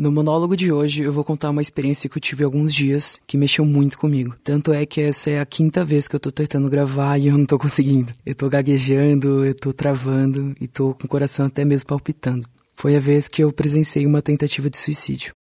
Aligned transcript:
No 0.00 0.10
monólogo 0.10 0.56
de 0.56 0.72
hoje, 0.72 1.02
eu 1.02 1.12
vou 1.12 1.22
contar 1.22 1.50
uma 1.50 1.60
experiência 1.60 2.08
que 2.08 2.16
eu 2.16 2.22
tive 2.22 2.42
alguns 2.42 2.74
dias 2.74 3.20
que 3.26 3.36
mexeu 3.36 3.66
muito 3.66 3.98
comigo. 3.98 4.34
Tanto 4.42 4.72
é 4.72 4.86
que 4.86 4.98
essa 5.02 5.28
é 5.28 5.38
a 5.38 5.44
quinta 5.44 5.84
vez 5.84 6.08
que 6.08 6.16
eu 6.16 6.20
tô 6.20 6.32
tentando 6.32 6.70
gravar 6.70 7.18
e 7.18 7.26
eu 7.26 7.36
não 7.36 7.44
tô 7.44 7.58
conseguindo. 7.58 8.10
Eu 8.24 8.34
tô 8.34 8.48
gaguejando, 8.48 9.44
eu 9.44 9.54
tô 9.54 9.74
travando 9.74 10.54
e 10.58 10.66
tô 10.66 10.94
com 10.94 11.04
o 11.04 11.06
coração 11.06 11.44
até 11.44 11.66
mesmo 11.66 11.88
palpitando. 11.88 12.48
Foi 12.74 12.96
a 12.96 12.98
vez 12.98 13.28
que 13.28 13.44
eu 13.44 13.52
presenciei 13.52 14.06
uma 14.06 14.22
tentativa 14.22 14.70
de 14.70 14.78
suicídio. 14.78 15.34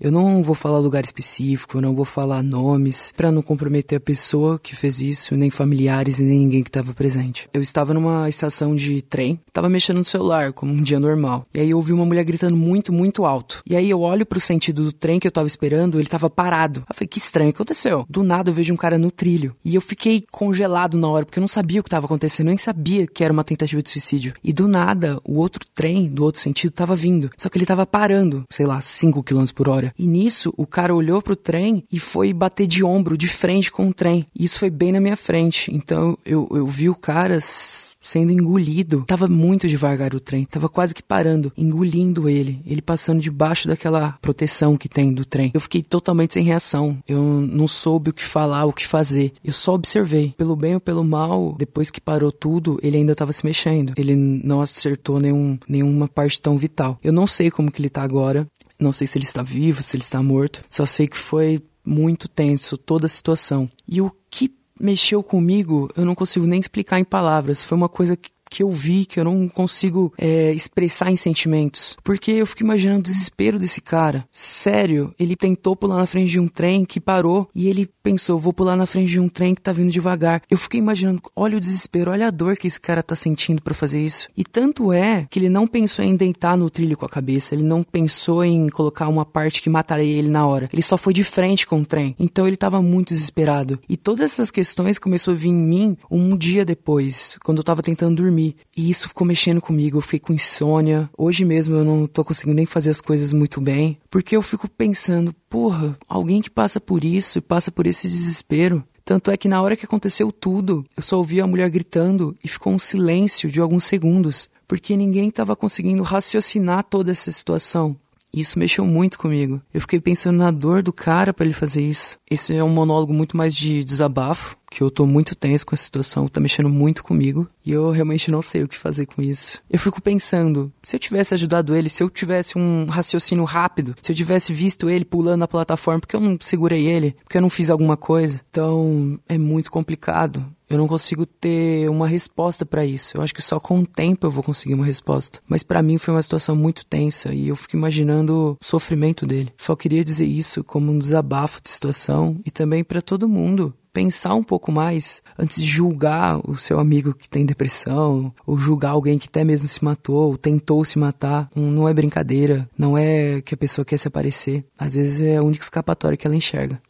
Eu 0.00 0.10
não 0.10 0.42
vou 0.42 0.56
falar 0.56 0.78
lugar 0.78 1.04
específico, 1.04 1.76
eu 1.76 1.80
não 1.80 1.94
vou 1.94 2.04
falar 2.04 2.42
nomes, 2.42 3.12
para 3.16 3.30
não 3.30 3.40
comprometer 3.40 3.98
a 3.98 4.00
pessoa 4.00 4.58
que 4.58 4.74
fez 4.74 5.00
isso, 5.00 5.36
nem 5.36 5.50
familiares 5.50 6.18
e 6.18 6.24
nem 6.24 6.40
ninguém 6.40 6.64
que 6.64 6.68
estava 6.68 6.92
presente. 6.92 7.48
Eu 7.54 7.62
estava 7.62 7.94
numa 7.94 8.28
estação 8.28 8.74
de 8.74 9.00
trem, 9.02 9.40
estava 9.46 9.68
mexendo 9.68 9.98
no 9.98 10.04
celular, 10.04 10.52
como 10.52 10.72
um 10.72 10.82
dia 10.82 10.98
normal. 10.98 11.46
E 11.54 11.60
aí 11.60 11.70
eu 11.70 11.76
ouvi 11.76 11.92
uma 11.92 12.04
mulher 12.04 12.24
gritando 12.24 12.56
muito, 12.56 12.92
muito 12.92 13.24
alto. 13.24 13.62
E 13.64 13.76
aí 13.76 13.88
eu 13.88 14.00
olho 14.00 14.26
pro 14.26 14.40
sentido 14.40 14.82
do 14.82 14.92
trem 14.92 15.20
que 15.20 15.28
eu 15.28 15.32
tava 15.32 15.46
esperando, 15.46 16.00
ele 16.00 16.08
tava 16.08 16.28
parado. 16.28 16.82
Eu 16.88 16.94
falei, 16.94 17.06
que 17.06 17.18
estranho, 17.18 17.50
o 17.50 17.52
que 17.52 17.58
aconteceu? 17.58 18.04
Do 18.08 18.24
nada 18.24 18.50
eu 18.50 18.54
vejo 18.54 18.74
um 18.74 18.76
cara 18.76 18.98
no 18.98 19.12
trilho. 19.12 19.54
E 19.64 19.76
eu 19.76 19.80
fiquei 19.80 20.24
congelado 20.32 20.98
na 20.98 21.08
hora, 21.08 21.24
porque 21.24 21.38
eu 21.38 21.42
não 21.42 21.48
sabia 21.48 21.78
o 21.78 21.84
que 21.84 21.88
estava 21.88 22.06
acontecendo, 22.06 22.48
nem 22.48 22.58
sabia 22.58 23.06
que 23.06 23.22
era 23.22 23.32
uma 23.32 23.44
tentativa 23.44 23.80
de 23.80 23.90
suicídio. 23.90 24.34
E 24.42 24.52
do 24.52 24.66
nada, 24.66 25.20
o 25.24 25.38
outro 25.38 25.64
trem, 25.72 26.08
do 26.08 26.24
outro 26.24 26.40
sentido, 26.40 26.72
tava 26.72 26.96
vindo. 26.96 27.30
Só 27.38 27.48
que 27.48 27.56
ele 27.56 27.64
tava 27.64 27.86
parando, 27.86 28.42
sei 28.50 28.66
lá, 28.66 28.80
5 28.80 29.22
km 29.22 29.44
por 29.54 29.68
hora. 29.68 29.83
E 29.98 30.06
nisso, 30.06 30.52
o 30.56 30.66
cara 30.66 30.94
olhou 30.94 31.20
pro 31.20 31.36
trem 31.36 31.84
e 31.90 31.98
foi 31.98 32.32
bater 32.32 32.66
de 32.66 32.84
ombro, 32.84 33.16
de 33.16 33.28
frente 33.28 33.70
com 33.70 33.88
o 33.88 33.94
trem. 33.94 34.26
E 34.38 34.44
isso 34.44 34.58
foi 34.58 34.70
bem 34.70 34.92
na 34.92 35.00
minha 35.00 35.16
frente. 35.16 35.74
Então 35.74 36.16
eu, 36.24 36.48
eu 36.50 36.66
vi 36.66 36.88
o 36.88 36.94
cara 36.94 37.38
sendo 37.40 38.32
engolido. 38.32 39.04
Tava 39.06 39.26
muito 39.26 39.66
devagar 39.66 40.14
o 40.14 40.20
trem, 40.20 40.44
tava 40.44 40.68
quase 40.68 40.94
que 40.94 41.02
parando, 41.02 41.52
engolindo 41.56 42.28
ele, 42.28 42.60
ele 42.66 42.82
passando 42.82 43.20
debaixo 43.20 43.66
daquela 43.66 44.12
proteção 44.20 44.76
que 44.76 44.88
tem 44.88 45.12
do 45.12 45.24
trem. 45.24 45.50
Eu 45.54 45.60
fiquei 45.60 45.82
totalmente 45.82 46.34
sem 46.34 46.44
reação. 46.44 46.98
Eu 47.08 47.22
não 47.22 47.66
soube 47.66 48.10
o 48.10 48.12
que 48.12 48.24
falar, 48.24 48.66
o 48.66 48.72
que 48.72 48.86
fazer. 48.86 49.32
Eu 49.42 49.52
só 49.52 49.74
observei. 49.74 50.34
Pelo 50.36 50.54
bem 50.54 50.74
ou 50.74 50.80
pelo 50.80 51.02
mal, 51.02 51.54
depois 51.58 51.90
que 51.90 52.00
parou 52.00 52.30
tudo, 52.30 52.78
ele 52.82 52.96
ainda 52.96 53.14
tava 53.14 53.32
se 53.32 53.44
mexendo. 53.44 53.94
Ele 53.96 54.14
não 54.14 54.60
acertou 54.60 55.18
nenhum, 55.18 55.58
nenhuma 55.68 56.06
parte 56.06 56.40
tão 56.40 56.56
vital. 56.56 56.98
Eu 57.02 57.12
não 57.12 57.26
sei 57.26 57.50
como 57.50 57.70
que 57.70 57.80
ele 57.80 57.88
tá 57.88 58.02
agora. 58.02 58.46
Não 58.78 58.92
sei 58.92 59.06
se 59.06 59.18
ele 59.18 59.24
está 59.24 59.42
vivo, 59.42 59.82
se 59.82 59.96
ele 59.96 60.02
está 60.02 60.22
morto. 60.22 60.64
Só 60.70 60.84
sei 60.86 61.06
que 61.06 61.16
foi 61.16 61.62
muito 61.84 62.28
tenso 62.28 62.76
toda 62.76 63.06
a 63.06 63.08
situação. 63.08 63.70
E 63.86 64.00
o 64.00 64.10
que 64.30 64.52
mexeu 64.80 65.22
comigo, 65.22 65.90
eu 65.96 66.04
não 66.04 66.14
consigo 66.14 66.46
nem 66.46 66.60
explicar 66.60 66.98
em 66.98 67.04
palavras. 67.04 67.62
Foi 67.62 67.76
uma 67.76 67.88
coisa 67.88 68.16
que 68.16 68.30
que 68.50 68.62
eu 68.62 68.70
vi, 68.70 69.04
que 69.04 69.18
eu 69.18 69.24
não 69.24 69.48
consigo 69.48 70.12
é, 70.18 70.52
expressar 70.52 71.10
em 71.10 71.16
sentimentos. 71.16 71.96
Porque 72.02 72.30
eu 72.30 72.46
fico 72.46 72.62
imaginando 72.62 73.00
o 73.00 73.02
desespero 73.02 73.58
desse 73.58 73.80
cara. 73.80 74.26
Sério, 74.30 75.14
ele 75.18 75.36
tentou 75.36 75.74
pular 75.74 75.96
na 75.96 76.06
frente 76.06 76.30
de 76.30 76.40
um 76.40 76.48
trem 76.48 76.84
que 76.84 77.00
parou 77.00 77.48
e 77.54 77.68
ele 77.68 77.88
pensou, 78.02 78.38
vou 78.38 78.52
pular 78.52 78.76
na 78.76 78.86
frente 78.86 79.10
de 79.10 79.20
um 79.20 79.28
trem 79.28 79.54
que 79.54 79.62
tá 79.62 79.72
vindo 79.72 79.90
devagar. 79.90 80.42
Eu 80.50 80.58
fiquei 80.58 80.78
imaginando, 80.78 81.22
olha 81.34 81.56
o 81.56 81.60
desespero, 81.60 82.10
olha 82.10 82.28
a 82.28 82.30
dor 82.30 82.56
que 82.56 82.66
esse 82.66 82.80
cara 82.80 83.02
tá 83.02 83.14
sentindo 83.14 83.62
para 83.62 83.74
fazer 83.74 84.04
isso. 84.04 84.28
E 84.36 84.44
tanto 84.44 84.92
é 84.92 85.26
que 85.30 85.38
ele 85.38 85.48
não 85.48 85.66
pensou 85.66 86.04
em 86.04 86.14
deitar 86.14 86.56
no 86.56 86.68
trilho 86.68 86.96
com 86.96 87.06
a 87.06 87.08
cabeça, 87.08 87.54
ele 87.54 87.64
não 87.64 87.82
pensou 87.82 88.44
em 88.44 88.68
colocar 88.68 89.08
uma 89.08 89.24
parte 89.24 89.62
que 89.62 89.70
mataria 89.70 90.18
ele 90.18 90.28
na 90.28 90.46
hora. 90.46 90.68
Ele 90.72 90.82
só 90.82 90.96
foi 90.96 91.12
de 91.12 91.24
frente 91.24 91.66
com 91.66 91.80
o 91.80 91.86
trem. 91.86 92.14
Então 92.18 92.46
ele 92.46 92.56
tava 92.56 92.82
muito 92.82 93.14
desesperado. 93.14 93.80
E 93.88 93.96
todas 93.96 94.32
essas 94.32 94.50
questões 94.50 94.98
começou 94.98 95.32
a 95.32 95.36
vir 95.36 95.48
em 95.48 95.54
mim 95.54 95.96
um 96.10 96.36
dia 96.36 96.64
depois, 96.64 97.36
quando 97.42 97.58
eu 97.58 97.64
tava 97.64 97.82
tentando 97.82 98.16
dormir 98.16 98.33
dormir. 98.34 98.56
E 98.76 98.90
isso 98.90 99.08
ficou 99.08 99.26
mexendo 99.26 99.60
comigo. 99.60 99.98
Eu 99.98 100.02
fiquei 100.02 100.18
com 100.18 100.32
insônia. 100.32 101.08
Hoje 101.16 101.44
mesmo 101.44 101.76
eu 101.76 101.84
não 101.84 102.06
tô 102.06 102.24
conseguindo 102.24 102.56
nem 102.56 102.66
fazer 102.66 102.90
as 102.90 103.00
coisas 103.00 103.32
muito 103.32 103.60
bem. 103.60 103.98
Porque 104.10 104.36
eu 104.36 104.42
fico 104.42 104.68
pensando, 104.68 105.32
porra, 105.48 105.96
alguém 106.08 106.42
que 106.42 106.50
passa 106.50 106.80
por 106.80 107.04
isso 107.04 107.38
e 107.38 107.40
passa 107.40 107.70
por 107.70 107.86
esse 107.86 108.08
desespero. 108.08 108.82
Tanto 109.04 109.30
é 109.30 109.36
que 109.36 109.48
na 109.48 109.62
hora 109.62 109.76
que 109.76 109.84
aconteceu 109.84 110.32
tudo, 110.32 110.84
eu 110.96 111.02
só 111.02 111.18
ouvi 111.18 111.40
a 111.40 111.46
mulher 111.46 111.68
gritando 111.70 112.34
e 112.42 112.48
ficou 112.48 112.72
um 112.72 112.78
silêncio 112.78 113.50
de 113.50 113.60
alguns 113.60 113.84
segundos, 113.84 114.48
porque 114.66 114.96
ninguém 114.96 115.28
estava 115.28 115.54
conseguindo 115.54 116.02
raciocinar 116.02 116.84
toda 116.84 117.10
essa 117.10 117.30
situação. 117.30 117.96
Isso 118.32 118.58
mexeu 118.58 118.84
muito 118.84 119.18
comigo. 119.18 119.60
Eu 119.72 119.80
fiquei 119.80 120.00
pensando 120.00 120.38
na 120.38 120.50
dor 120.50 120.82
do 120.82 120.92
cara 120.92 121.32
para 121.32 121.44
ele 121.44 121.54
fazer 121.54 121.82
isso. 121.82 122.18
Esse 122.28 122.54
é 122.54 122.64
um 122.64 122.68
monólogo 122.68 123.12
muito 123.12 123.36
mais 123.36 123.54
de 123.54 123.84
desabafo, 123.84 124.56
que 124.74 124.82
eu 124.82 124.90
tô 124.90 125.06
muito 125.06 125.36
tenso 125.36 125.64
com 125.64 125.72
a 125.72 125.78
situação, 125.78 126.26
tá 126.26 126.40
mexendo 126.40 126.68
muito 126.68 127.04
comigo, 127.04 127.48
e 127.64 127.70
eu 127.70 127.92
realmente 127.92 128.28
não 128.28 128.42
sei 128.42 128.64
o 128.64 128.68
que 128.68 128.76
fazer 128.76 129.06
com 129.06 129.22
isso. 129.22 129.62
Eu 129.70 129.78
fico 129.78 130.02
pensando, 130.02 130.72
se 130.82 130.96
eu 130.96 131.00
tivesse 131.00 131.32
ajudado 131.32 131.76
ele, 131.76 131.88
se 131.88 132.02
eu 132.02 132.10
tivesse 132.10 132.58
um 132.58 132.84
raciocínio 132.86 133.44
rápido, 133.44 133.94
se 134.02 134.10
eu 134.10 134.16
tivesse 134.16 134.52
visto 134.52 134.90
ele 134.90 135.04
pulando 135.04 135.38
na 135.38 135.48
plataforma, 135.48 136.00
porque 136.00 136.16
eu 136.16 136.20
não 136.20 136.36
segurei 136.40 136.86
ele, 136.86 137.14
porque 137.22 137.38
eu 137.38 137.42
não 137.42 137.48
fiz 137.48 137.70
alguma 137.70 137.96
coisa. 137.96 138.40
Então, 138.50 139.16
é 139.28 139.38
muito 139.38 139.70
complicado. 139.70 140.44
Eu 140.68 140.78
não 140.78 140.88
consigo 140.88 141.24
ter 141.24 141.88
uma 141.88 142.08
resposta 142.08 142.66
para 142.66 142.84
isso. 142.84 143.16
Eu 143.16 143.22
acho 143.22 143.34
que 143.34 143.42
só 143.42 143.60
com 143.60 143.80
o 143.80 143.86
tempo 143.86 144.26
eu 144.26 144.30
vou 144.30 144.42
conseguir 144.42 144.74
uma 144.74 144.84
resposta. 144.84 145.38
Mas 145.46 145.62
para 145.62 145.82
mim 145.82 145.98
foi 145.98 146.12
uma 146.12 146.22
situação 146.22 146.56
muito 146.56 146.86
tensa 146.86 147.32
e 147.32 147.48
eu 147.48 147.54
fico 147.54 147.76
imaginando 147.76 148.58
o 148.60 148.64
sofrimento 148.64 149.26
dele. 149.26 149.52
Só 149.58 149.76
queria 149.76 150.02
dizer 150.02 150.26
isso 150.26 150.64
como 150.64 150.90
um 150.90 150.98
desabafo 150.98 151.60
de 151.62 151.70
situação 151.70 152.40
e 152.44 152.50
também 152.50 152.82
para 152.82 153.02
todo 153.02 153.28
mundo 153.28 153.74
pensar 153.94 154.34
um 154.34 154.42
pouco 154.42 154.72
mais 154.72 155.22
antes 155.38 155.62
de 155.62 155.66
julgar 155.66 156.38
o 156.46 156.56
seu 156.56 156.80
amigo 156.80 157.14
que 157.14 157.28
tem 157.28 157.46
depressão, 157.46 158.34
ou 158.44 158.58
julgar 158.58 158.90
alguém 158.90 159.18
que 159.18 159.28
até 159.28 159.44
mesmo 159.44 159.68
se 159.68 159.82
matou, 159.82 160.30
ou 160.30 160.36
tentou 160.36 160.84
se 160.84 160.98
matar. 160.98 161.48
Não 161.54 161.88
é 161.88 161.94
brincadeira, 161.94 162.68
não 162.76 162.98
é 162.98 163.40
que 163.40 163.54
a 163.54 163.56
pessoa 163.56 163.84
quer 163.84 163.96
se 163.96 164.08
aparecer. 164.08 164.64
Às 164.76 164.96
vezes 164.96 165.20
é 165.20 165.36
a 165.36 165.42
única 165.42 165.62
escapatória 165.62 166.18
que 166.18 166.26
ela 166.26 166.36
enxerga. 166.36 166.82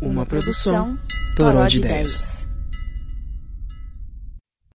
Uma 0.00 0.26
produção 0.26 0.98
Toró 1.34 1.66
de 1.66 1.78
Ideias. 1.78 2.43